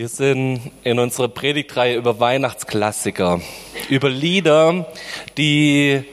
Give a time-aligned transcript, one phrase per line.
[0.00, 3.42] Wir sind in unserer Predigtreihe über Weihnachtsklassiker,
[3.90, 4.86] über Lieder,
[5.36, 6.04] die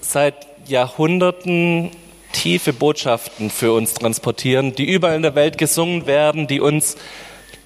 [0.00, 0.36] seit
[0.68, 1.90] Jahrhunderten
[2.32, 6.94] tiefe Botschaften für uns transportieren, die überall in der Welt gesungen werden, die uns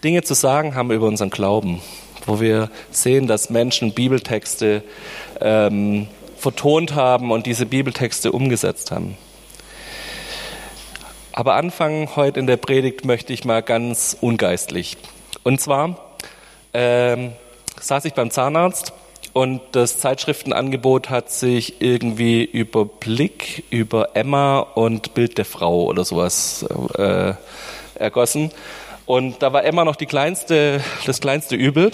[0.03, 1.83] Dinge zu sagen haben über unseren Glauben,
[2.25, 4.83] wo wir sehen, dass Menschen Bibeltexte
[5.39, 6.09] ähm,
[6.39, 9.19] vertont haben und diese Bibeltexte umgesetzt haben.
[11.33, 14.97] Aber anfangen heute in der Predigt möchte ich mal ganz ungeistlich.
[15.43, 15.99] Und zwar
[16.75, 17.33] ähm,
[17.81, 18.93] saß ich beim Zahnarzt
[19.33, 26.05] und das Zeitschriftenangebot hat sich irgendwie über Blick, über Emma und Bild der Frau oder
[26.05, 26.67] sowas
[26.97, 27.35] äh,
[27.95, 28.51] ergossen.
[29.07, 31.93] Und da war Emma noch die kleinste, das kleinste Übel.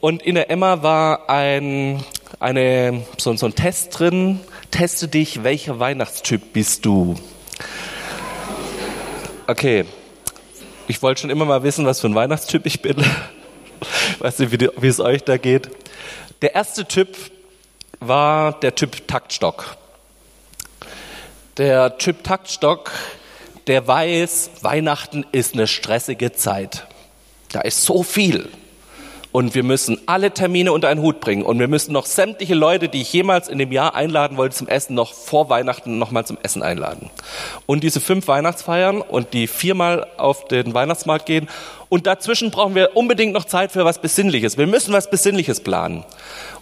[0.00, 2.04] Und in der Emma war ein,
[2.38, 4.40] eine, so, so ein Test drin.
[4.70, 7.14] Teste dich, welcher Weihnachtstyp bist du?
[9.46, 9.84] Okay,
[10.88, 12.96] ich wollte schon immer mal wissen, was für ein Weihnachtstyp ich bin.
[14.18, 15.70] Weiß nicht, wie, es euch da geht.
[16.42, 17.16] Der erste Typ
[18.00, 19.76] war der Typ Taktstock.
[21.56, 22.90] Der Typ Taktstock,
[23.66, 26.86] der weiß, Weihnachten ist eine stressige Zeit.
[27.52, 28.50] Da ist so viel
[29.34, 32.88] und wir müssen alle Termine unter einen Hut bringen und wir müssen noch sämtliche Leute,
[32.88, 36.38] die ich jemals in dem Jahr einladen wollte zum Essen, noch vor Weihnachten nochmal zum
[36.44, 37.10] Essen einladen.
[37.66, 41.48] Und diese fünf Weihnachtsfeiern und die viermal auf den Weihnachtsmarkt gehen
[41.88, 44.56] und dazwischen brauchen wir unbedingt noch Zeit für was Besinnliches.
[44.56, 46.04] Wir müssen was Besinnliches planen.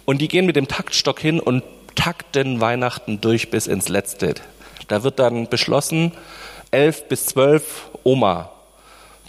[0.05, 1.61] Und die gehen mit dem Taktstock hin und
[1.93, 4.33] takten Weihnachten durch bis ins Letzte.
[4.87, 6.11] Da wird dann beschlossen,
[6.71, 8.49] elf bis zwölf Oma,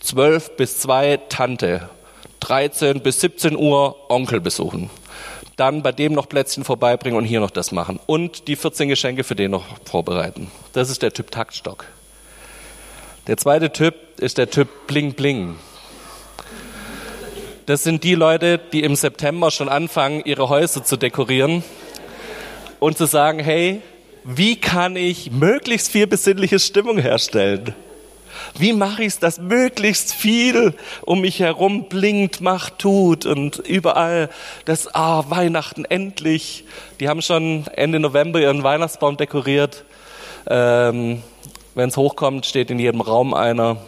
[0.01, 1.91] zwölf bis zwei Tante
[2.45, 4.91] 13 bis 17 Uhr Onkel besuchen.
[5.56, 7.98] Dann bei dem noch Plätzchen vorbeibringen und hier noch das machen.
[8.05, 10.51] Und die 14 Geschenke für den noch vorbereiten.
[10.75, 11.86] Das ist der Typ Taktstock.
[13.28, 15.56] Der zweite Typ ist der Typ Bling Bling.
[17.64, 21.64] Das sind die Leute, die im September schon anfangen, ihre Häuser zu dekorieren
[22.79, 23.81] und zu sagen, hey,
[24.23, 27.74] wie kann ich möglichst viel besinnliche Stimmung herstellen?
[28.58, 34.30] Wie mache ich es, dass möglichst viel um mich herum blinkt, macht, tut und überall
[34.64, 36.64] das, ah, Weihnachten endlich.
[37.00, 39.84] Die haben schon Ende November ihren Weihnachtsbaum dekoriert.
[40.48, 41.22] Ähm,
[41.74, 43.78] Wenn es hochkommt, steht in jedem Raum einer.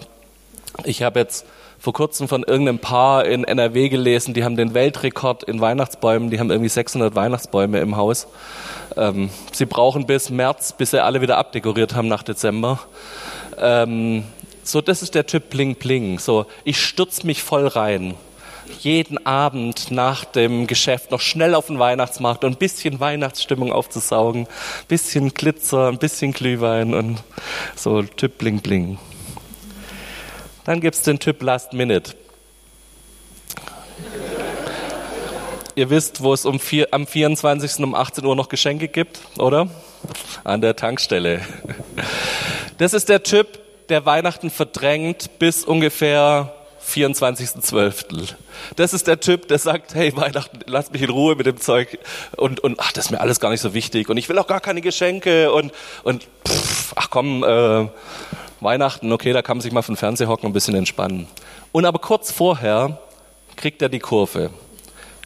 [0.85, 1.47] Ich habe jetzt
[1.79, 6.41] vor kurzem von irgendeinem Paar in NRW gelesen, die haben den Weltrekord in Weihnachtsbäumen, die
[6.41, 8.27] haben irgendwie 600 Weihnachtsbäume im Haus.
[8.97, 12.81] Ähm, sie brauchen bis März, bis sie alle wieder abdekoriert haben nach Dezember.
[13.59, 14.25] Ähm,
[14.67, 16.19] so, das ist der Typ Bling Bling.
[16.19, 18.15] So, ich stürz mich voll rein.
[18.81, 24.43] Jeden Abend nach dem Geschäft noch schnell auf den Weihnachtsmarkt und ein bisschen Weihnachtsstimmung aufzusaugen.
[24.43, 27.23] Ein bisschen Glitzer, ein bisschen Glühwein und
[27.77, 28.99] so Typ Bling Bling.
[30.65, 32.15] Dann gibt's den Typ Last Minute.
[35.77, 37.85] Ihr wisst, wo es um vier, am 24.
[37.85, 39.69] um 18 Uhr noch Geschenke gibt, oder?
[40.43, 41.43] An der Tankstelle.
[42.79, 46.53] Das ist der Typ, der Weihnachten verdrängt bis ungefähr
[46.87, 48.35] 24.12.
[48.77, 51.99] Das ist der Typ, der sagt, hey Weihnachten, lass mich in Ruhe mit dem Zeug
[52.37, 54.47] und, und ach, das ist mir alles gar nicht so wichtig und ich will auch
[54.47, 55.73] gar keine Geschenke und,
[56.05, 57.89] und pff, ach komm, äh,
[58.61, 61.27] Weihnachten, okay, da kann man sich mal von Fernseher hocken und ein bisschen entspannen.
[61.73, 62.99] Und aber kurz vorher
[63.57, 64.51] kriegt er die Kurve.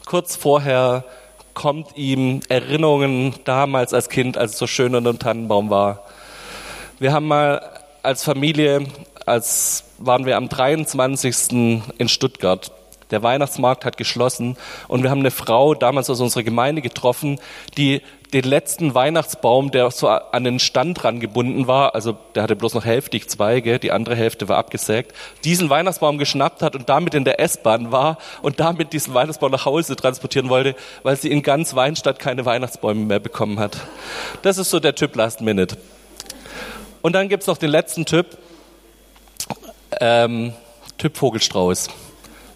[0.05, 1.05] Kurz vorher
[1.53, 6.03] kommt ihm Erinnerungen damals als Kind, als es so schön unter dem Tannenbaum war.
[6.99, 8.85] Wir haben mal als Familie,
[9.25, 11.81] als waren wir am 23.
[11.97, 12.71] in Stuttgart.
[13.11, 14.55] Der Weihnachtsmarkt hat geschlossen
[14.87, 17.39] und wir haben eine Frau damals aus unserer Gemeinde getroffen,
[17.77, 18.01] die
[18.33, 22.73] den letzten Weihnachtsbaum, der so an den Stand dran gebunden war, also der hatte bloß
[22.73, 25.13] noch hälftig Zweige, die andere Hälfte war abgesägt,
[25.43, 29.65] diesen Weihnachtsbaum geschnappt hat und damit in der S-Bahn war und damit diesen Weihnachtsbaum nach
[29.65, 33.75] Hause transportieren wollte, weil sie in ganz Weinstadt keine Weihnachtsbäume mehr bekommen hat.
[34.41, 35.75] Das ist so der Typ Last Minute.
[37.01, 38.37] Und dann gibt's noch den letzten Typ,
[39.99, 40.53] ähm,
[40.97, 41.89] Typ Vogelstrauß.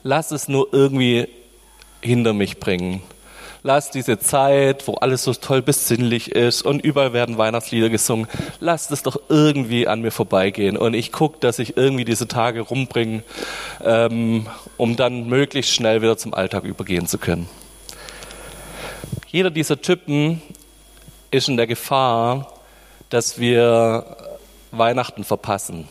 [0.04, 1.28] Lass es nur irgendwie
[2.02, 3.02] hinter mich bringen.
[3.64, 8.28] Lass diese Zeit, wo alles so toll besinnlich ist und überall werden Weihnachtslieder gesungen,
[8.60, 10.78] lass es doch irgendwie an mir vorbeigehen.
[10.78, 13.24] Und ich gucke, dass ich irgendwie diese Tage rumbringe,
[13.84, 14.46] ähm,
[14.78, 17.50] um dann möglichst schnell wieder zum Alltag übergehen zu können.
[19.32, 20.44] Jeder dieser Typen
[21.32, 22.54] ist in der Gefahr,
[23.10, 24.35] dass wir
[24.78, 25.88] Weihnachten verpassen.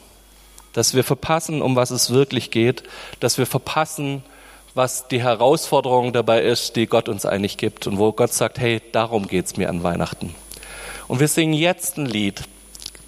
[0.72, 2.82] Dass wir verpassen, um was es wirklich geht.
[3.20, 4.22] Dass wir verpassen,
[4.74, 8.82] was die Herausforderung dabei ist, die Gott uns eigentlich gibt und wo Gott sagt, hey,
[8.92, 10.34] darum geht's mir an Weihnachten.
[11.06, 12.42] Und wir singen jetzt ein Lied,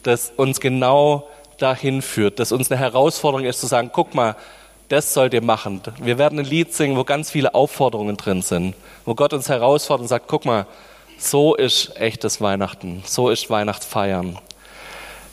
[0.02, 1.28] das uns genau
[1.58, 4.36] dahin führt, das uns eine Herausforderung ist zu sagen, guck mal,
[4.88, 5.80] Das sollt ihr machen.
[6.00, 8.74] Wir werden ein Lied singen, wo ganz viele Aufforderungen drin sind,
[9.04, 10.66] wo Gott uns herausfordert und sagt, guck mal,
[11.18, 14.38] so ist echtes Weihnachten, so ist Weihnachtsfeiern.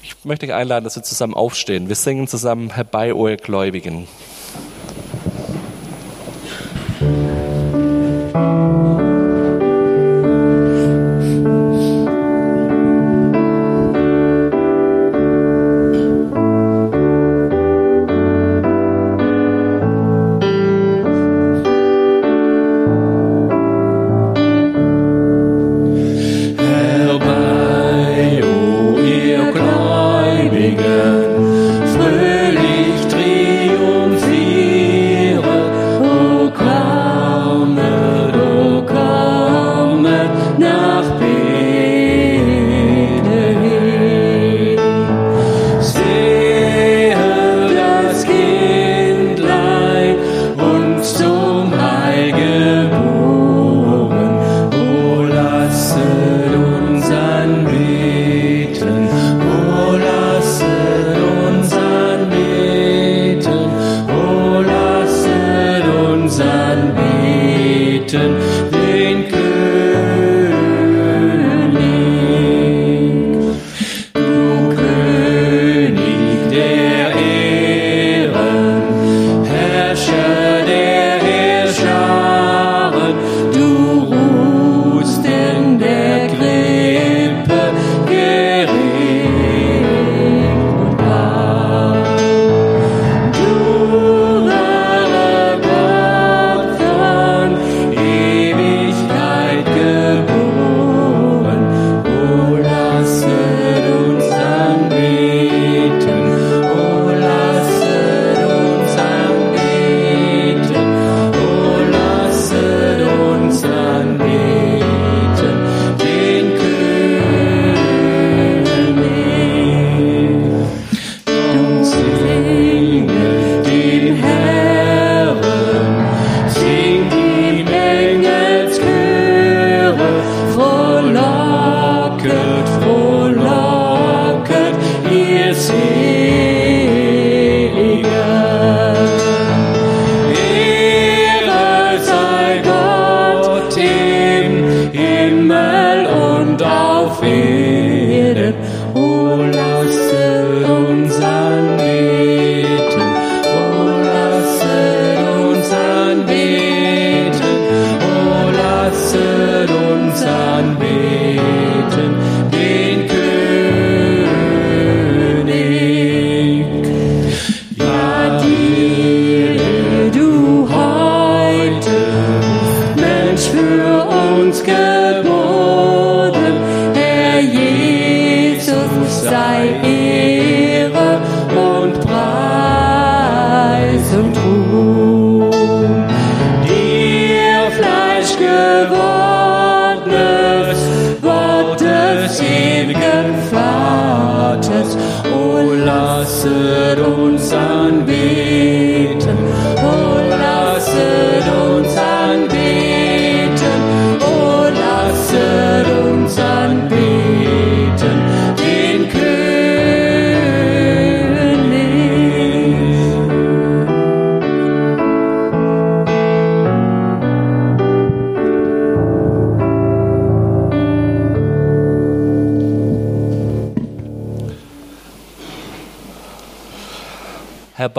[0.04, 1.88] Ich möchte dich einladen, dass wir zusammen aufstehen.
[1.88, 4.08] Wir singen zusammen Herbei, o ihr Gläubigen.
[7.00, 8.73] Herbei,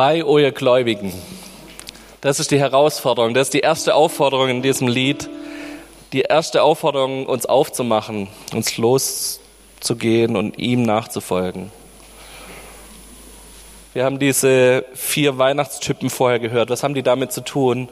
[0.04, 1.12] o ihr Gläubigen.
[2.20, 3.32] Das ist die Herausforderung.
[3.32, 5.30] Das ist die erste Aufforderung in diesem Lied.
[6.12, 11.73] Die erste Aufforderung, uns aufzumachen, uns loszugehen und ihm nachzufolgen.
[13.94, 16.68] Wir haben diese vier Weihnachtstypen vorher gehört.
[16.68, 17.88] Was haben die damit zu tun?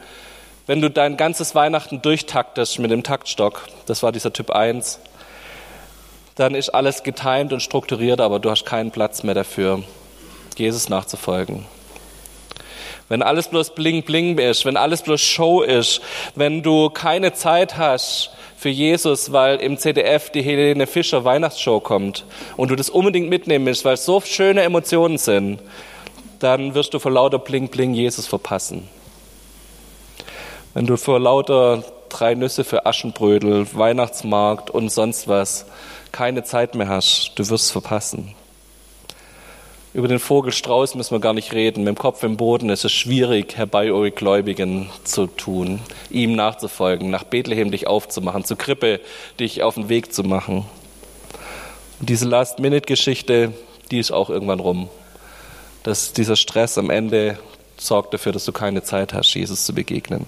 [0.66, 5.00] Wenn du dein ganzes Weihnachten durchtaktest mit dem Taktstock, das war dieser Typ 1,
[6.35, 9.83] dann ist alles getimt und strukturiert, aber du hast keinen Platz mehr dafür,
[10.57, 11.64] Jesus nachzufolgen.
[13.12, 16.00] Wenn alles bloß bling bling ist, wenn alles bloß Show ist,
[16.35, 22.25] wenn du keine Zeit hast für Jesus, weil im CDF die Helene Fischer Weihnachtsshow kommt
[22.57, 25.59] und du das unbedingt mitnehmen willst, weil es so schöne Emotionen sind,
[26.38, 28.88] dann wirst du vor lauter bling bling Jesus verpassen.
[30.73, 35.66] Wenn du vor lauter drei Nüsse für Aschenbrödel, Weihnachtsmarkt und sonst was
[36.12, 38.35] keine Zeit mehr hast, du wirst es verpassen.
[39.95, 41.85] Über den Vogelstrauß müssen wir gar nicht reden.
[41.85, 47.11] Mit dem Kopf im Boden ist es schwierig, herbei eure Gläubigen zu tun, ihm nachzufolgen,
[47.11, 49.01] nach Bethlehem dich aufzumachen, zur Krippe
[49.39, 50.65] dich auf den Weg zu machen.
[52.01, 53.53] Und diese Last-Minute-Geschichte,
[53.91, 54.89] die ist auch irgendwann rum.
[55.83, 57.39] Dass dieser Stress am Ende
[57.77, 60.25] sorgt dafür, dass du keine Zeit hast, Jesus zu begegnen.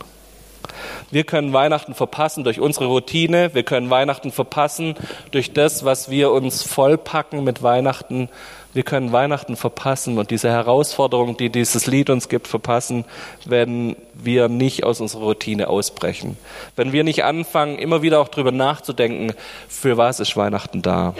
[1.10, 3.54] Wir können Weihnachten verpassen durch unsere Routine.
[3.54, 4.94] Wir können Weihnachten verpassen
[5.30, 8.28] durch das, was wir uns vollpacken mit Weihnachten.
[8.74, 13.04] Wir können Weihnachten verpassen und diese Herausforderung, die dieses Lied uns gibt, verpassen,
[13.46, 16.36] wenn wir nicht aus unserer Routine ausbrechen.
[16.76, 19.32] Wenn wir nicht anfangen, immer wieder auch darüber nachzudenken,
[19.68, 21.14] für was ist Weihnachten da.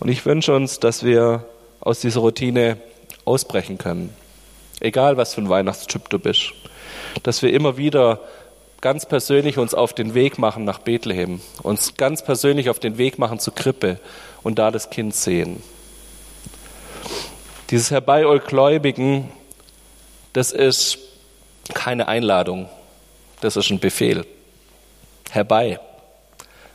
[0.00, 1.44] Und ich wünsche uns, dass wir
[1.80, 2.78] aus dieser Routine
[3.24, 4.12] ausbrechen können.
[4.80, 6.52] Egal, was für ein Weihnachtstyp du bist
[7.22, 8.20] dass wir immer wieder
[8.80, 13.18] ganz persönlich uns auf den Weg machen nach Bethlehem, uns ganz persönlich auf den Weg
[13.18, 13.98] machen zur Krippe
[14.42, 15.62] und da das Kind sehen.
[17.70, 19.30] Dieses Herbei-Gläubigen,
[20.32, 20.98] das ist
[21.72, 22.68] keine Einladung,
[23.40, 24.26] das ist ein Befehl.
[25.30, 25.80] Herbei.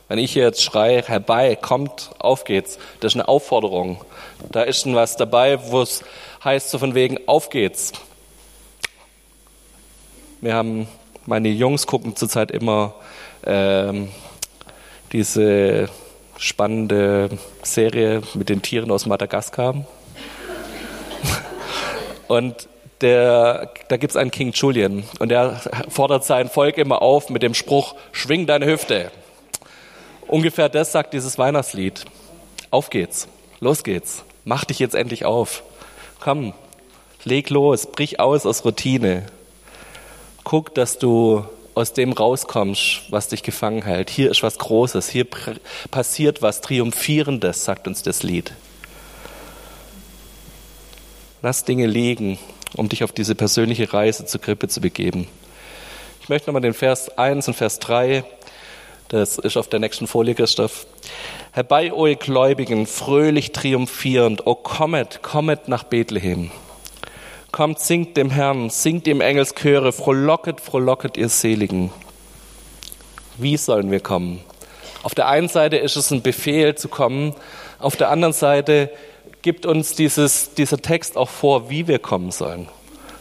[0.08, 4.04] Wenn ich jetzt schreie, herbei, kommt, auf geht's, das ist eine Aufforderung.
[4.50, 6.02] Da ist schon was dabei, wo es
[6.42, 7.92] heißt so von wegen, auf geht's.
[10.40, 10.88] Wir haben,
[11.26, 12.94] meine Jungs gucken zurzeit immer
[13.44, 14.08] ähm,
[15.12, 15.88] diese
[16.38, 17.28] spannende
[17.62, 19.84] Serie mit den Tieren aus Madagaskar.
[22.30, 22.68] Und
[23.00, 27.42] der, da gibt es einen King Julian und der fordert sein Volk immer auf mit
[27.42, 29.10] dem Spruch, schwing deine Hüfte.
[30.28, 32.04] Ungefähr das sagt dieses Weihnachtslied.
[32.70, 33.26] Auf geht's,
[33.58, 35.64] los geht's, mach dich jetzt endlich auf.
[36.20, 36.52] Komm,
[37.24, 39.26] leg los, brich aus aus Routine,
[40.44, 41.44] Guck, dass du
[41.74, 44.08] aus dem rauskommst, was dich gefangen hält.
[44.08, 45.26] Hier ist was Großes, hier
[45.90, 48.52] passiert was Triumphierendes, sagt uns das Lied.
[51.42, 52.38] Lass Dinge liegen,
[52.76, 55.26] um dich auf diese persönliche Reise zur Krippe zu begeben.
[56.20, 58.24] Ich möchte nochmal den Vers 1 und Vers 3,
[59.08, 60.86] das ist auf der nächsten Folie, Christoph.
[61.52, 66.50] Herbei, o ihr Gläubigen, fröhlich triumphierend, o kommet, kommet nach Bethlehem.
[67.52, 71.90] Kommt, singt dem Herrn, singt ihm Engelschöre, frohlocket, frohlocket ihr Seligen.
[73.38, 74.44] Wie sollen wir kommen?
[75.02, 77.34] Auf der einen Seite ist es ein Befehl zu kommen,
[77.78, 78.90] auf der anderen Seite
[79.42, 82.68] gibt uns dieses, dieser Text auch vor, wie wir kommen sollen.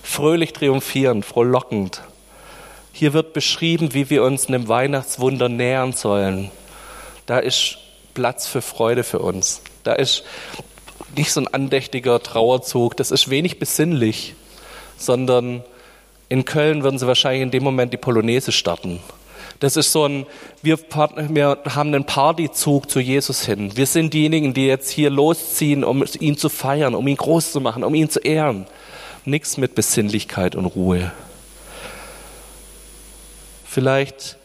[0.04, 2.02] Fröhlich triumphierend, frohlockend.
[2.92, 6.52] Hier wird beschrieben, wie wir uns einem Weihnachtswunder nähern sollen.
[7.26, 7.78] Da ist
[8.14, 9.62] Platz für Freude für uns.
[9.84, 10.24] Da ist
[11.16, 14.36] nicht so ein andächtiger Trauerzug, das ist wenig besinnlich,
[14.98, 15.64] sondern
[16.28, 19.00] in Köln würden sie wahrscheinlich in dem Moment die Polonaise starten.
[19.60, 20.26] Das ist so ein,
[20.62, 23.76] wir, wir haben einen Partyzug zu Jesus hin.
[23.76, 27.60] Wir sind diejenigen, die jetzt hier losziehen, um ihn zu feiern, um ihn groß zu
[27.60, 28.66] machen, um ihn zu ehren.
[29.26, 31.12] Nichts mit Besinnlichkeit und Ruhe.
[33.66, 34.38] Vielleicht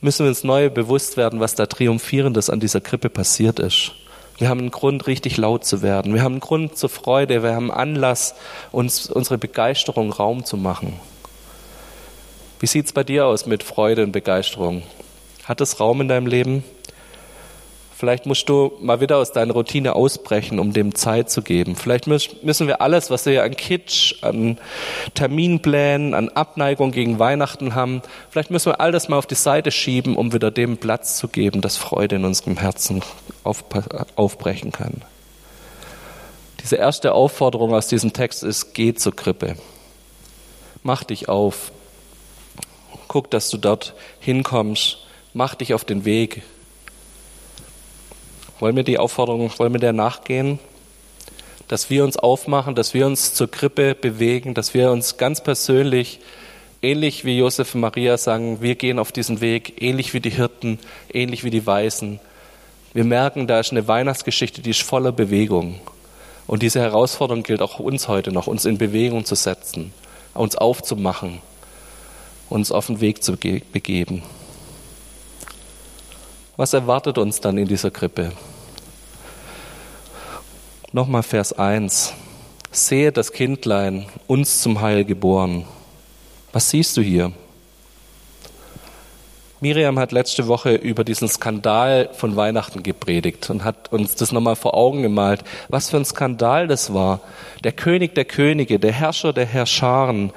[0.00, 3.92] müssen wir uns neu bewusst werden, was da triumphierendes an dieser Krippe passiert ist.
[4.38, 6.14] Wir haben einen Grund, richtig laut zu werden.
[6.14, 7.42] Wir haben einen Grund zur Freude.
[7.42, 8.34] Wir haben Anlass,
[8.72, 10.98] uns unsere Begeisterung Raum zu machen.
[12.64, 14.84] Wie sieht es bei dir aus mit Freude und Begeisterung?
[15.44, 16.64] Hat es Raum in deinem Leben?
[17.94, 21.76] Vielleicht musst du mal wieder aus deiner Routine ausbrechen, um dem Zeit zu geben.
[21.76, 24.56] Vielleicht müssen wir alles, was wir an Kitsch, an
[25.12, 29.70] Terminplänen, an Abneigung gegen Weihnachten haben, vielleicht müssen wir all das mal auf die Seite
[29.70, 33.02] schieben, um wieder dem Platz zu geben, dass Freude in unserem Herzen
[33.42, 35.02] aufbrechen kann.
[36.62, 39.56] Diese erste Aufforderung aus diesem Text ist, geh zur Krippe.
[40.82, 41.70] Mach dich auf.
[43.14, 44.98] Guck, dass du dort hinkommst.
[45.34, 46.42] Mach dich auf den Weg.
[48.58, 50.58] Wollen wir die Aufforderung, wollen wir der nachgehen?
[51.68, 56.18] Dass wir uns aufmachen, dass wir uns zur Krippe bewegen, dass wir uns ganz persönlich,
[56.82, 60.80] ähnlich wie Josef und Maria sagen, wir gehen auf diesen Weg, ähnlich wie die Hirten,
[61.12, 62.18] ähnlich wie die Weißen.
[62.94, 65.78] Wir merken, da ist eine Weihnachtsgeschichte, die ist voller Bewegung.
[66.48, 69.94] Und diese Herausforderung gilt auch uns heute noch, uns in Bewegung zu setzen,
[70.34, 71.40] uns aufzumachen,
[72.54, 74.22] uns auf den Weg zu begeben.
[76.56, 78.30] Was erwartet uns dann in dieser Krippe?
[80.92, 82.14] Nochmal Vers 1.
[82.70, 85.64] Sehe das Kindlein, uns zum Heil geboren.
[86.52, 87.32] Was siehst du hier?
[89.60, 94.56] Miriam hat letzte Woche über diesen Skandal von Weihnachten gepredigt und hat uns das nochmal
[94.56, 97.20] vor Augen gemalt, was für ein Skandal das war.
[97.64, 100.32] Der König der Könige, der Herrscher der Herrscharen,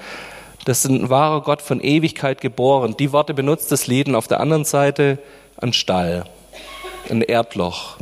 [0.68, 2.96] das ist ein wahrer Gott von Ewigkeit geboren.
[3.00, 5.18] Die Worte benutzt das Lied und auf der anderen Seite
[5.56, 6.26] ein Stall,
[7.10, 7.96] ein Erdloch,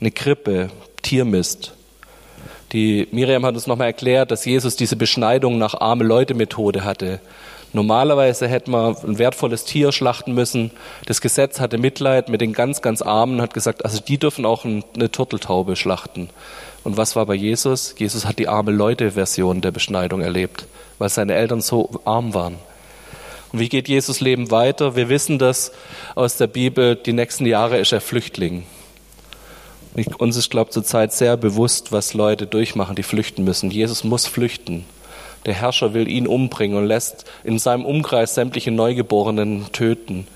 [0.00, 0.70] eine Krippe,
[1.02, 1.74] Tiermist.
[2.72, 7.20] Die Miriam hat uns nochmal erklärt, dass Jesus diese Beschneidung nach arme Leute Methode hatte.
[7.74, 10.70] Normalerweise hätte man ein wertvolles Tier schlachten müssen.
[11.04, 14.46] Das Gesetz hatte Mitleid mit den ganz, ganz Armen und hat gesagt, also die dürfen
[14.46, 16.30] auch eine Turteltaube schlachten.
[16.86, 17.96] Und was war bei Jesus?
[17.98, 20.66] Jesus hat die arme Leute-Version der Beschneidung erlebt,
[21.00, 22.58] weil seine Eltern so arm waren.
[23.50, 24.94] Und wie geht Jesus Leben weiter?
[24.94, 25.72] Wir wissen das
[26.14, 28.66] aus der Bibel, die nächsten Jahre ist er Flüchtling.
[30.18, 33.72] Uns ist, glaube ich, zurzeit sehr bewusst, was Leute durchmachen, die flüchten müssen.
[33.72, 34.84] Jesus muss flüchten.
[35.44, 40.28] Der Herrscher will ihn umbringen und lässt in seinem Umkreis sämtliche Neugeborenen töten.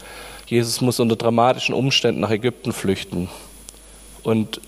[0.46, 3.28] Jesus muss unter dramatischen Umständen nach Ägypten flüchten.
[4.24, 4.60] Und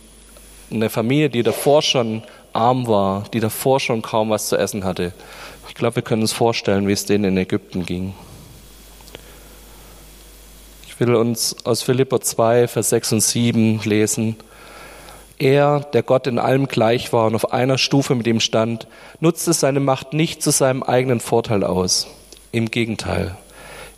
[0.73, 5.13] eine Familie, die davor schon arm war, die davor schon kaum was zu essen hatte,
[5.73, 8.13] ich glaube, wir können uns vorstellen, wie es denen in Ägypten ging.
[10.87, 14.37] Ich will uns aus Philipper 2, Vers 6 und 7 lesen.
[15.39, 18.87] Er, der Gott in allem gleich war und auf einer Stufe mit ihm stand,
[19.19, 22.07] nutzte seine Macht nicht zu seinem eigenen Vorteil aus.
[22.53, 23.35] Im Gegenteil.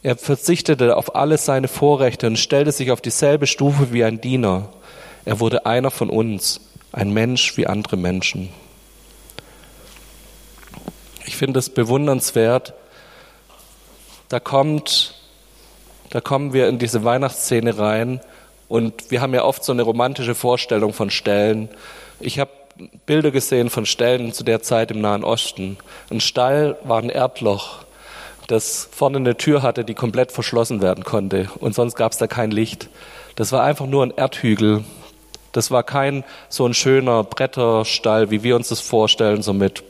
[0.04, 4.68] Er verzichtete auf alle seine Vorrechte und stellte sich auf dieselbe Stufe wie ein Diener.
[5.24, 6.60] Er wurde einer von uns,
[6.92, 8.50] ein Mensch wie andere Menschen.
[11.26, 12.74] Ich finde es bewundernswert.
[14.28, 15.14] Da kommt,
[16.10, 18.20] da kommen wir in diese Weihnachtsszene rein
[18.68, 21.68] und wir haben ja oft so eine romantische Vorstellung von Ställen.
[22.20, 22.50] Ich habe
[23.06, 25.76] Bilder gesehen von Ställen zu der Zeit im Nahen Osten.
[26.10, 27.84] Ein Stall war ein Erdloch,
[28.48, 31.48] das vorne eine Tür hatte, die komplett verschlossen werden konnte.
[31.60, 32.88] Und sonst gab es da kein Licht.
[33.36, 34.84] Das war einfach nur ein Erdhügel.
[35.54, 39.84] Das war kein so ein schöner Bretterstall, wie wir uns das vorstellen, so mit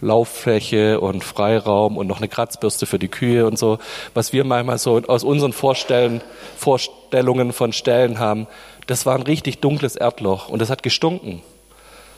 [0.00, 3.78] Lauffläche und Freiraum und noch eine Kratzbürste für die Kühe und so,
[4.14, 6.22] was wir manchmal so aus unseren Vorstellen,
[6.56, 8.48] Vorstellungen von Stellen haben,
[8.86, 11.42] das war ein richtig dunkles Erdloch und das hat gestunken.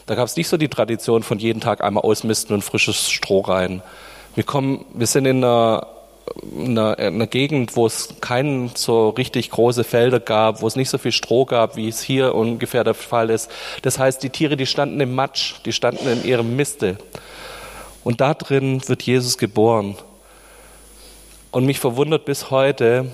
[0.06, 3.40] Da gab es nicht so die Tradition von jeden Tag einmal ausmisten und frisches Stroh
[3.40, 3.82] rein.
[4.36, 5.86] Wir kommen, wir sind in einer,
[6.58, 10.98] einer, einer Gegend, wo es keinen so richtig große Felder gab, wo es nicht so
[10.98, 13.50] viel Stroh gab, wie es hier ungefähr der Fall ist.
[13.82, 16.96] Das heißt, die Tiere, die standen im Matsch, die standen in ihrem Miste.
[18.02, 19.96] Und da drin wird Jesus geboren.
[21.50, 23.06] Und mich verwundert bis heute,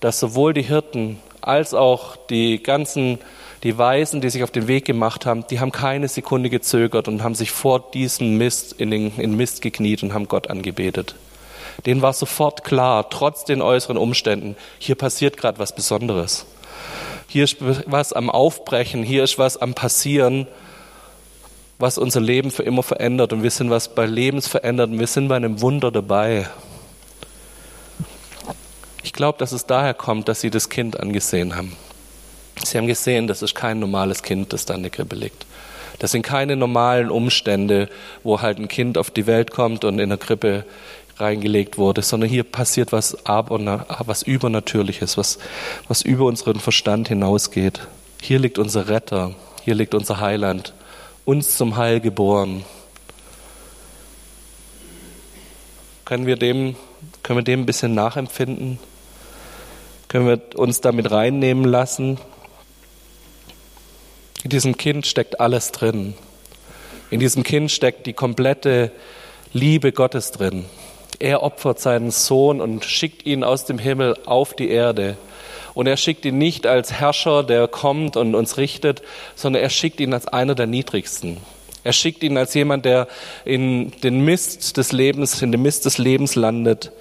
[0.00, 3.18] dass sowohl die Hirten als auch die ganzen,
[3.62, 7.22] die Weisen, die sich auf den Weg gemacht haben, die haben keine Sekunde gezögert und
[7.22, 11.14] haben sich vor diesem Mist in den in Mist gekniet und haben Gott angebetet.
[11.86, 16.46] Denen war sofort klar, trotz den äußeren Umständen, hier passiert gerade was Besonderes.
[17.28, 20.46] Hier ist was am Aufbrechen, hier ist was am Passieren
[21.78, 23.32] was unser Leben für immer verändert.
[23.32, 26.48] Und wir sind was bei Lebensverändert und wir sind bei einem Wunder dabei.
[29.02, 31.76] Ich glaube, dass es daher kommt, dass sie das Kind angesehen haben.
[32.64, 35.46] Sie haben gesehen, das ist kein normales Kind, das da in der Krippe liegt.
[35.98, 37.88] Das sind keine normalen Umstände,
[38.22, 40.64] wo halt ein Kind auf die Welt kommt und in der Krippe
[41.16, 45.38] reingelegt wurde, sondern hier passiert was, was Übernatürliches, was,
[45.88, 47.86] was über unseren Verstand hinausgeht.
[48.20, 50.74] Hier liegt unser Retter, hier liegt unser Heiland
[51.24, 52.64] uns zum Heil geboren.
[56.04, 56.76] Können wir dem,
[57.22, 58.78] können wir dem ein bisschen nachempfinden?
[60.08, 62.18] Können wir uns damit reinnehmen lassen?
[64.42, 66.14] In diesem Kind steckt alles drin.
[67.10, 68.92] In diesem Kind steckt die komplette
[69.54, 70.66] Liebe Gottes drin.
[71.24, 75.16] Er opfert seinen Sohn und schickt ihn aus dem Himmel auf die Erde.
[75.72, 79.00] Und er schickt ihn nicht als Herrscher, der kommt und uns richtet,
[79.34, 81.38] sondern er schickt ihn als einer der Niedrigsten.
[81.82, 83.08] Er schickt ihn als jemand, der
[83.46, 86.92] in den Mist des Lebens, in den Mist des Lebens landet.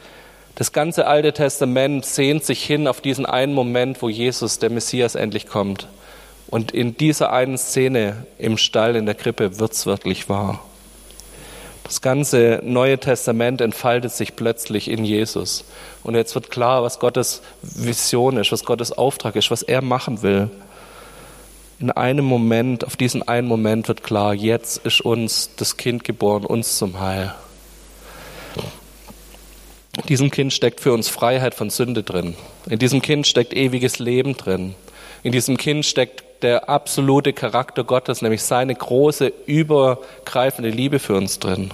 [0.55, 5.15] Das ganze Alte Testament sehnt sich hin auf diesen einen Moment, wo Jesus, der Messias,
[5.15, 5.89] endlich kommt.
[6.47, 10.63] Und in dieser einen Szene im Stall, in der Krippe, wird's wirklich wahr.
[11.83, 15.65] Das ganze Neue Testament entfaltet sich plötzlich in Jesus.
[16.03, 20.21] Und jetzt wird klar, was Gottes Vision ist, was Gottes Auftrag ist, was er machen
[20.21, 20.49] will.
[21.79, 26.45] In einem Moment, auf diesen einen Moment wird klar, jetzt ist uns das Kind geboren,
[26.45, 27.35] uns zum Heil.
[29.97, 32.35] In diesem Kind steckt für uns Freiheit von Sünde drin.
[32.67, 34.75] In diesem Kind steckt ewiges Leben drin.
[35.21, 41.39] In diesem Kind steckt der absolute Charakter Gottes, nämlich seine große, übergreifende Liebe für uns
[41.39, 41.71] drin.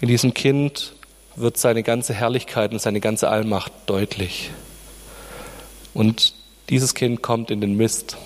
[0.00, 0.94] In diesem Kind
[1.36, 4.50] wird seine ganze Herrlichkeit und seine ganze Allmacht deutlich.
[5.94, 6.34] Und
[6.68, 8.16] dieses Kind kommt in den Mist,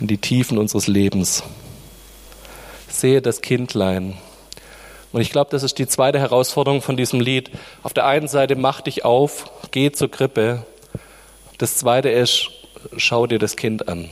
[0.00, 1.42] in die Tiefen unseres Lebens.
[2.88, 4.16] Sehe das Kindlein.
[5.12, 7.50] Und ich glaube, das ist die zweite Herausforderung von diesem Lied.
[7.82, 10.64] Auf der einen Seite mach dich auf, geh zur Krippe.
[11.58, 12.50] Das zweite ist,
[12.96, 14.10] schau dir das Kind an.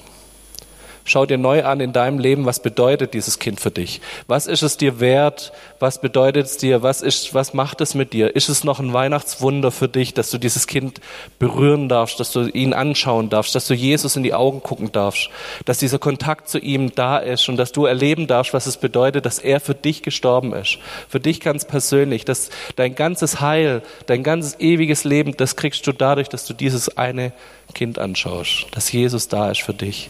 [1.10, 4.00] Schau dir neu an in deinem Leben, was bedeutet dieses Kind für dich?
[4.28, 5.50] Was ist es dir wert?
[5.80, 6.84] Was bedeutet es dir?
[6.84, 8.36] Was ist, was macht es mit dir?
[8.36, 11.00] Ist es noch ein Weihnachtswunder für dich, dass du dieses Kind
[11.40, 15.30] berühren darfst, dass du ihn anschauen darfst, dass du Jesus in die Augen gucken darfst,
[15.64, 19.26] dass dieser Kontakt zu ihm da ist und dass du erleben darfst, was es bedeutet,
[19.26, 20.78] dass er für dich gestorben ist.
[21.08, 25.92] Für dich ganz persönlich, dass dein ganzes Heil, dein ganzes ewiges Leben, das kriegst du
[25.92, 27.32] dadurch, dass du dieses eine
[27.74, 30.08] Kind anschaust, dass Jesus da ist für dich.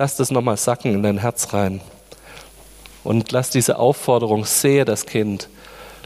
[0.00, 1.80] Lass das nochmal sacken in dein Herz rein.
[3.02, 5.48] Und lass diese Aufforderung, sehe das Kind,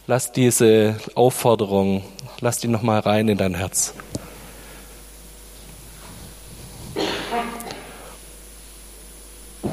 [0.06, 2.02] lass diese Aufforderung,
[2.40, 3.92] lass die nochmal rein in dein Herz.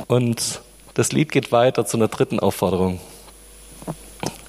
[0.07, 0.61] Und
[0.95, 2.99] das Lied geht weiter zu einer dritten Aufforderung.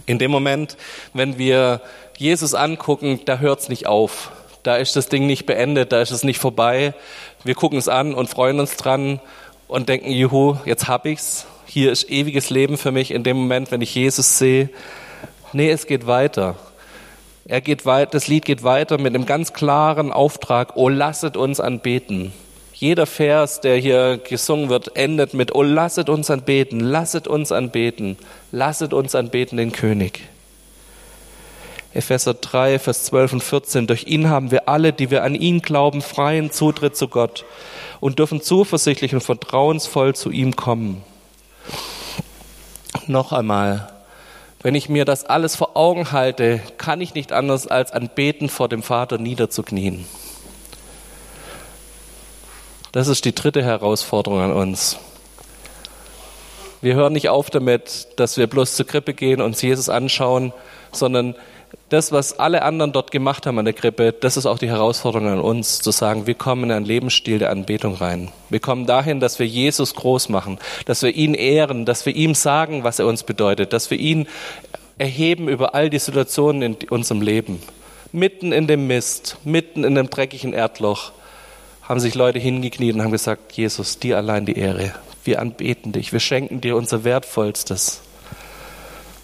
[0.07, 0.77] In dem Moment,
[1.15, 1.81] wenn wir
[2.19, 4.33] Jesus angucken, da hört es nicht auf.
[4.65, 6.93] Da ist das Ding nicht beendet, da ist es nicht vorbei.
[7.45, 9.21] Wir gucken es an und freuen uns dran
[9.71, 11.47] und denken, juhu, jetzt hab ich's.
[11.65, 14.69] Hier ist ewiges Leben für mich in dem Moment, wenn ich Jesus sehe.
[15.53, 16.57] Nee, es geht weiter.
[17.45, 21.61] Er geht weit, das Lied geht weiter mit einem ganz klaren Auftrag, oh lasset uns
[21.61, 22.33] anbeten.
[22.73, 28.17] Jeder Vers, der hier gesungen wird, endet mit, oh lasset uns anbeten, lasset uns anbeten,
[28.51, 30.23] lasset uns anbeten den König.
[31.93, 33.87] Epheser 3, Vers 12 und 14.
[33.87, 37.45] Durch ihn haben wir alle, die wir an ihn glauben, freien Zutritt zu Gott
[37.99, 41.03] und dürfen zuversichtlich und vertrauensvoll zu ihm kommen.
[43.09, 43.93] Noch einmal,
[44.63, 48.69] wenn ich mir das alles vor Augen halte, kann ich nicht anders als anbeten vor
[48.69, 50.07] dem Vater niederzuknien.
[52.93, 54.99] Das ist die dritte Herausforderung an uns.
[56.83, 60.53] Wir hören nicht auf damit, dass wir bloß zur Krippe gehen, uns Jesus anschauen,
[60.93, 61.35] sondern
[61.89, 65.29] das, was alle anderen dort gemacht haben an der Krippe, das ist auch die Herausforderung
[65.29, 68.31] an uns, zu sagen, wir kommen in einen Lebensstil der Anbetung rein.
[68.49, 72.35] Wir kommen dahin, dass wir Jesus groß machen, dass wir ihn ehren, dass wir ihm
[72.35, 74.29] sagen, was er uns bedeutet, dass wir ihn
[74.99, 77.61] erheben über all die Situationen in unserem Leben.
[78.13, 81.13] Mitten in dem Mist, mitten in dem dreckigen Erdloch
[81.83, 84.93] haben sich Leute hingekniet und haben gesagt, Jesus, dir allein die Ehre.
[85.25, 88.03] Wir anbeten dich, wir schenken dir unser Wertvollstes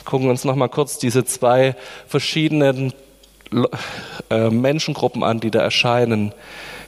[0.06, 2.94] gucken uns noch mal kurz diese zwei verschiedenen
[4.30, 6.32] äh, Menschengruppen an, die da erscheinen.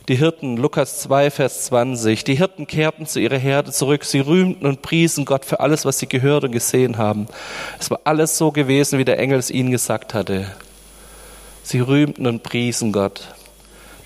[0.09, 2.25] Die Hirten, Lukas 2, Vers 20.
[2.25, 4.05] Die Hirten kehrten zu ihrer Herde zurück.
[4.05, 7.27] Sie rühmten und priesen Gott für alles, was sie gehört und gesehen haben.
[7.79, 10.51] Es war alles so gewesen, wie der Engel es ihnen gesagt hatte.
[11.63, 13.35] Sie rühmten und priesen Gott.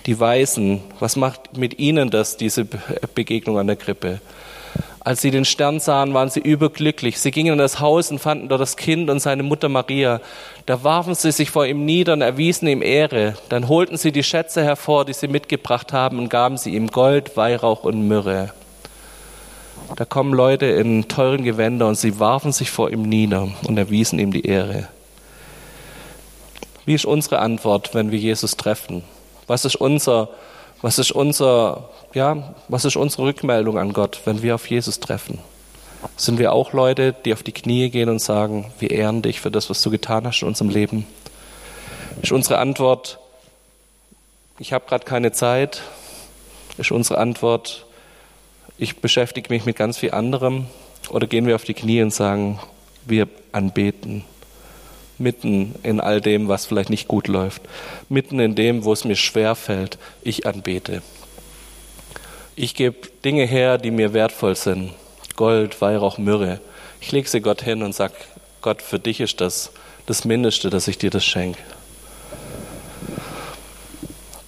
[0.05, 2.67] Die Weisen, was macht mit ihnen das, diese
[3.15, 4.19] Begegnung an der Krippe?
[5.05, 7.19] Als sie den Stern sahen, waren sie überglücklich.
[7.19, 10.21] Sie gingen in das Haus und fanden dort das Kind und seine Mutter Maria.
[10.65, 13.35] Da warfen sie sich vor ihm nieder und erwiesen ihm Ehre.
[13.49, 17.35] Dann holten sie die Schätze hervor, die sie mitgebracht haben, und gaben sie ihm Gold,
[17.35, 18.53] Weihrauch und Myrrhe.
[19.97, 24.19] Da kommen Leute in teuren Gewändern und sie warfen sich vor ihm nieder und erwiesen
[24.19, 24.87] ihm die Ehre.
[26.85, 29.03] Wie ist unsere Antwort, wenn wir Jesus treffen?
[29.47, 30.29] Was ist unser,
[30.83, 35.39] was ist unser ja, was ist unsere Rückmeldung an Gott, wenn wir auf Jesus treffen?
[36.17, 39.49] Sind wir auch Leute, die auf die Knie gehen und sagen, wir ehren dich für
[39.49, 41.07] das, was du getan hast in unserem Leben?
[42.21, 43.19] Ist unsere Antwort,
[44.59, 45.81] ich habe gerade keine Zeit?
[46.77, 47.85] Ist unsere Antwort,
[48.77, 50.67] ich beschäftige mich mit ganz viel anderem?
[51.09, 52.59] Oder gehen wir auf die Knie und sagen,
[53.05, 54.25] wir anbeten?
[55.17, 57.61] Mitten in all dem, was vielleicht nicht gut läuft.
[58.09, 61.01] Mitten in dem, wo es mir schwer fällt, ich anbete.
[62.55, 64.91] Ich gebe Dinge her, die mir wertvoll sind.
[65.35, 66.59] Gold, Weihrauch, Myrrhe.
[67.01, 68.13] Ich lege sie Gott hin und sage,
[68.61, 69.71] Gott, für dich ist das
[70.05, 71.59] das Mindeste, dass ich dir das schenke.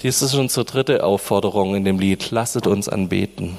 [0.02, 2.32] Dies ist unsere dritte Aufforderung in dem Lied.
[2.32, 3.58] Lasset uns anbeten.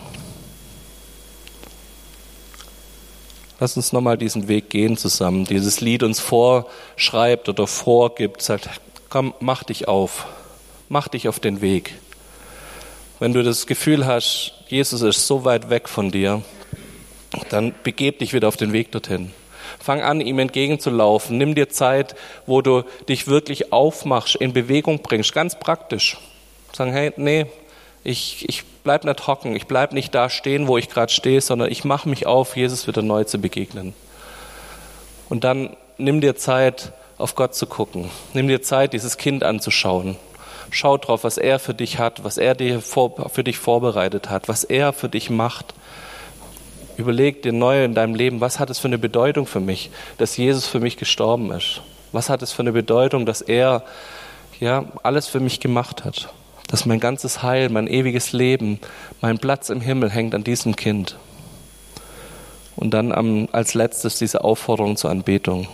[3.58, 5.46] Lass uns nochmal diesen Weg gehen zusammen.
[5.46, 8.68] Dieses Lied uns vorschreibt oder vorgibt, sagt,
[9.08, 10.26] komm, mach dich auf.
[10.88, 11.94] Mach dich auf den Weg.
[13.18, 16.42] Wenn du das Gefühl hast, Jesus ist so weit weg von dir,
[17.48, 19.32] dann begeb dich wieder auf den Weg dorthin.
[19.78, 21.38] Fang an, ihm entgegenzulaufen.
[21.38, 22.14] Nimm dir Zeit,
[22.44, 26.18] wo du dich wirklich aufmachst, in Bewegung bringst, ganz praktisch.
[26.72, 27.46] Sagen, hey, nee,
[28.06, 31.70] ich, ich bleib nicht hocken, ich bleib nicht da stehen, wo ich gerade stehe, sondern
[31.70, 33.94] ich mache mich auf, Jesus wieder neu zu begegnen.
[35.28, 38.10] Und dann nimm dir Zeit, auf Gott zu gucken.
[38.32, 40.16] Nimm dir Zeit, dieses Kind anzuschauen.
[40.70, 44.48] Schau drauf, was er für dich hat, was er dir vor, für dich vorbereitet hat,
[44.48, 45.74] was er für dich macht.
[46.96, 50.36] Überleg dir neu in deinem Leben, was hat es für eine Bedeutung für mich, dass
[50.36, 51.80] Jesus für mich gestorben ist?
[52.12, 53.82] Was hat es für eine Bedeutung, dass er
[54.60, 56.28] ja alles für mich gemacht hat?
[56.68, 58.81] Dass mein ganzes Heil, mein ewiges Leben,
[59.20, 61.16] mein Platz im Himmel hängt an diesem Kind.
[62.74, 65.68] Und dann am, als letztes diese Aufforderung zur Anbetung.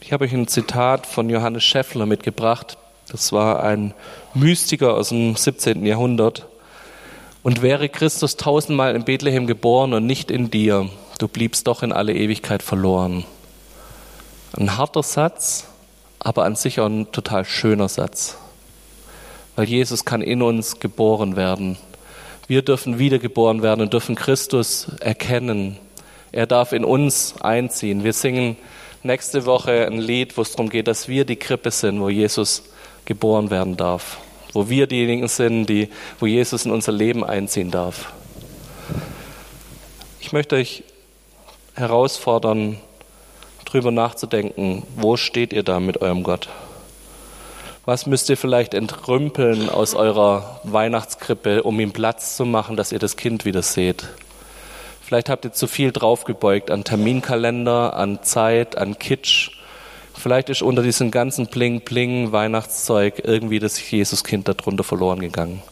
[0.00, 2.76] Ich habe euch ein Zitat von Johannes Schäffler mitgebracht.
[3.08, 3.94] Das war ein
[4.34, 5.86] Mystiker aus dem 17.
[5.86, 6.46] Jahrhundert.
[7.42, 11.92] Und wäre Christus tausendmal in Bethlehem geboren und nicht in dir, du bliebst doch in
[11.92, 13.24] alle Ewigkeit verloren.
[14.56, 15.68] Ein harter Satz,
[16.18, 18.38] aber an sich auch ein total schöner Satz.
[19.56, 21.76] Weil Jesus kann in uns geboren werden.
[22.46, 25.78] Wir dürfen wiedergeboren werden und dürfen Christus erkennen.
[26.32, 28.04] Er darf in uns einziehen.
[28.04, 28.56] Wir singen
[29.02, 32.64] nächste Woche ein Lied, wo es darum geht, dass wir die Krippe sind, wo Jesus
[33.04, 34.18] geboren werden darf.
[34.52, 35.88] Wo wir diejenigen sind, die,
[36.18, 38.12] wo Jesus in unser Leben einziehen darf.
[40.20, 40.84] Ich möchte euch
[41.74, 42.78] herausfordern,
[43.64, 46.48] drüber nachzudenken, wo steht ihr da mit eurem Gott?
[47.86, 52.98] Was müsst ihr vielleicht entrümpeln aus eurer Weihnachtskrippe, um ihm Platz zu machen, dass ihr
[52.98, 54.08] das Kind wieder seht?
[55.02, 59.50] Vielleicht habt ihr zu viel draufgebeugt an Terminkalender, an Zeit, an Kitsch.
[60.14, 65.62] Vielleicht ist unter diesem ganzen Bling-Bling Weihnachtszeug irgendwie das Jesuskind darunter verloren gegangen.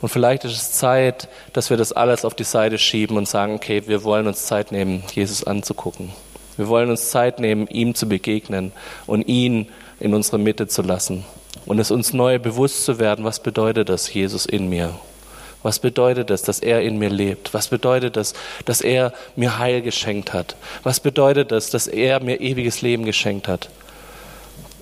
[0.00, 3.54] Und vielleicht ist es Zeit, dass wir das alles auf die Seite schieben und sagen,
[3.54, 6.10] okay, wir wollen uns Zeit nehmen, Jesus anzugucken.
[6.56, 8.72] Wir wollen uns Zeit nehmen, ihm zu begegnen
[9.06, 9.68] und ihn
[10.02, 11.24] in unsere Mitte zu lassen.
[11.64, 14.94] Und es uns neu bewusst zu werden, was bedeutet das, Jesus in mir?
[15.62, 17.54] Was bedeutet das, dass er in mir lebt?
[17.54, 18.34] Was bedeutet das,
[18.64, 20.56] dass er mir Heil geschenkt hat?
[20.82, 23.70] Was bedeutet das, dass er mir ewiges Leben geschenkt hat?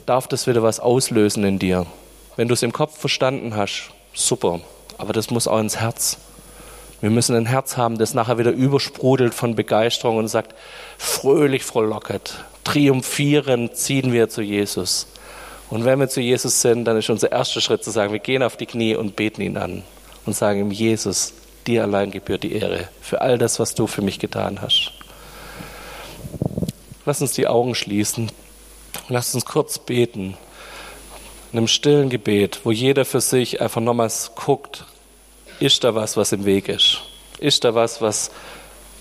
[0.06, 1.84] Darf das wieder was auslösen in dir?
[2.36, 4.60] Wenn du es im Kopf verstanden hast, super,
[4.96, 6.16] aber das muss auch ins Herz.
[7.00, 10.54] Wir müssen ein Herz haben, das nachher wieder übersprudelt von Begeisterung und sagt,
[10.98, 15.06] fröhlich frohlocket, triumphierend ziehen wir zu Jesus.
[15.70, 18.42] Und wenn wir zu Jesus sind, dann ist unser erster Schritt zu sagen, wir gehen
[18.42, 19.82] auf die Knie und beten ihn an
[20.26, 21.32] und sagen ihm, Jesus,
[21.66, 24.92] dir allein gebührt die Ehre für all das, was du für mich getan hast.
[27.06, 28.30] Lass uns die Augen schließen.
[29.08, 30.36] Lass uns kurz beten.
[31.52, 34.84] In einem stillen Gebet, wo jeder für sich einfach nochmals guckt,
[35.60, 37.00] ist da was, was im Weg ist?
[37.38, 38.30] Ist da was, was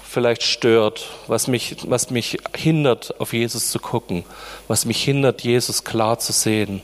[0.08, 4.24] vielleicht stört, was mich, was mich hindert, auf Jesus zu gucken,
[4.68, 6.82] was mich hindert, Jesus klar zu sehen?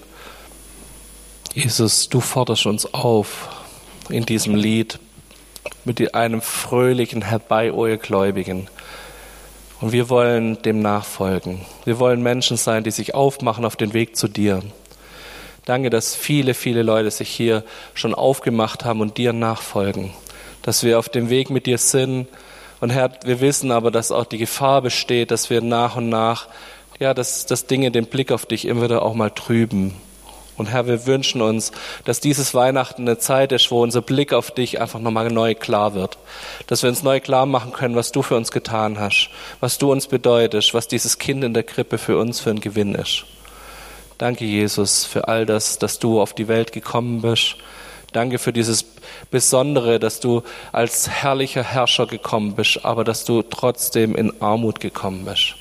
[1.53, 3.49] Jesus, du forderst uns auf
[4.09, 4.99] in diesem Lied
[5.83, 8.67] mit einem fröhlichen Herbei, o ihr Gläubigen.
[9.81, 11.61] Und wir wollen dem nachfolgen.
[11.85, 14.61] Wir wollen Menschen sein, die sich aufmachen auf den Weg zu dir.
[15.65, 17.63] Danke, dass viele, viele Leute sich hier
[17.95, 20.13] schon aufgemacht haben und dir nachfolgen.
[20.61, 22.27] Dass wir auf dem Weg mit dir sind.
[22.81, 26.47] Und Herr, wir wissen aber, dass auch die Gefahr besteht, dass wir nach und nach,
[26.99, 29.95] ja, dass, dass Dinge den Blick auf dich immer wieder auch mal trüben.
[30.55, 31.71] Und Herr, wir wünschen uns,
[32.05, 35.95] dass dieses Weihnachten eine Zeit ist, wo unser Blick auf dich einfach nochmal neu klar
[35.95, 36.17] wird.
[36.67, 39.91] Dass wir uns neu klar machen können, was du für uns getan hast, was du
[39.91, 43.25] uns bedeutest, was dieses Kind in der Krippe für uns für ein Gewinn ist.
[44.17, 47.57] Danke, Jesus, für all das, dass du auf die Welt gekommen bist.
[48.13, 48.85] Danke für dieses
[49.29, 55.25] Besondere, dass du als herrlicher Herrscher gekommen bist, aber dass du trotzdem in Armut gekommen
[55.25, 55.55] bist.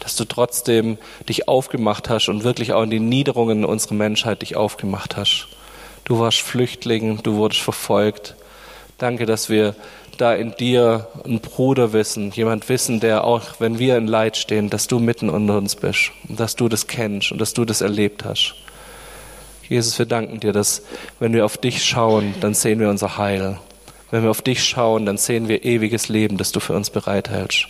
[0.00, 4.56] Dass du trotzdem dich aufgemacht hast und wirklich auch in die Niederungen unserer Menschheit dich
[4.56, 5.46] aufgemacht hast.
[6.02, 8.34] Du warst Flüchtling, du wurdest verfolgt.
[8.98, 9.76] Danke, dass wir
[10.20, 14.70] da in dir einen Bruder wissen, jemand wissen, der auch, wenn wir in Leid stehen,
[14.70, 17.80] dass du mitten unter uns bist und dass du das kennst und dass du das
[17.80, 18.54] erlebt hast.
[19.68, 20.82] Jesus, wir danken dir, dass
[21.20, 23.58] wenn wir auf dich schauen, dann sehen wir unser Heil.
[24.10, 27.66] Wenn wir auf dich schauen, dann sehen wir ewiges Leben, das du für uns bereithältst.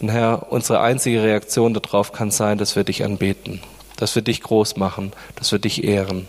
[0.00, 3.60] Und Herr, unsere einzige Reaktion darauf kann sein, dass wir dich anbeten,
[3.96, 6.28] dass wir dich groß machen, dass wir dich ehren.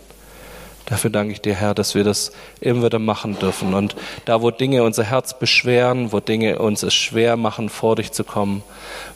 [0.88, 3.74] Dafür danke ich dir, Herr, dass wir das immer wieder machen dürfen.
[3.74, 8.14] Und da, wo Dinge unser Herz beschweren, wo Dinge uns es schwer machen, vor dich
[8.14, 8.64] zu kommen,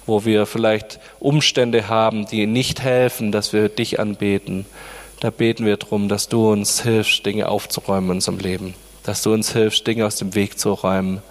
[0.05, 4.65] wo wir vielleicht Umstände haben, die nicht helfen, dass wir dich anbeten,
[5.21, 8.73] da beten wir darum, dass du uns hilfst, Dinge aufzuräumen in unserem Leben.
[9.03, 11.21] Dass du uns hilfst, Dinge aus dem Weg zu räumen,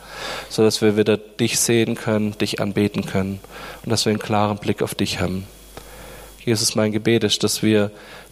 [0.49, 3.41] sodass wir wieder dich sehen können, dich anbeten können
[3.85, 5.47] und dass wir einen klaren Blick auf dich haben.
[6.45, 7.91] Jesus, mein Gebet ist, dass wir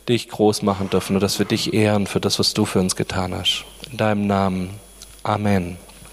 [0.09, 2.97] dich groß machen dürfen und dass wir dich ehren für das, was du für uns
[2.97, 3.65] getan hast.
[3.91, 4.71] In deinem Namen.
[5.23, 5.77] Amen.